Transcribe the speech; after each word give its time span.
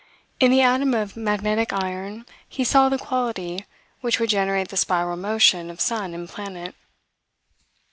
In 0.39 0.49
the 0.49 0.61
atom 0.63 0.95
of 0.95 1.15
magnetic 1.15 1.71
iron, 1.71 2.25
he 2.49 2.63
saw 2.63 2.89
the 2.89 2.97
quality 2.97 3.67
which 3.99 4.19
would 4.19 4.31
generate 4.31 4.69
the 4.69 4.77
spiral 4.77 5.15
motion 5.15 5.69
of 5.69 5.79
sun 5.79 6.15
and 6.15 6.27
planet. 6.27 6.73